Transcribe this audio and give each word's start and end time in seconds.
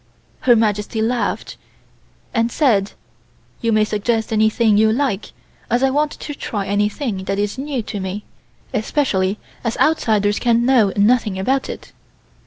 Her 0.49 0.55
Majesty 0.55 0.99
laughed, 0.99 1.57
and 2.33 2.51
said: 2.51 2.93
"You 3.61 3.71
may 3.71 3.83
suggest 3.85 4.33
anything 4.33 4.75
you 4.75 4.91
like, 4.91 5.31
as 5.69 5.83
I 5.83 5.91
want 5.91 6.09
to 6.13 6.33
try 6.33 6.65
anything 6.65 7.25
that 7.25 7.37
is 7.37 7.59
new 7.59 7.83
to 7.83 7.99
me, 7.99 8.23
especially 8.73 9.37
as 9.63 9.77
outsiders 9.77 10.39
can 10.39 10.65
know 10.65 10.91
nothing 10.97 11.37
about 11.37 11.69
it." 11.69 11.93